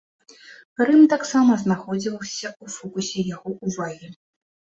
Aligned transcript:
Рым 0.87 1.01
таксама 1.13 1.57
знаходзіўся 1.65 2.47
ў 2.63 2.65
фокусе 2.77 3.19
яго 3.35 3.49
ўвагі. 3.69 4.07